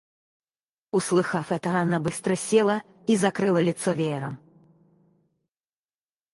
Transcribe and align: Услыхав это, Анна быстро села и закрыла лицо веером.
Услыхав 0.93 1.51
это, 1.51 1.69
Анна 1.69 1.99
быстро 1.99 2.35
села 2.35 2.81
и 3.05 3.15
закрыла 3.15 3.61
лицо 3.61 3.91
веером. 3.91 4.39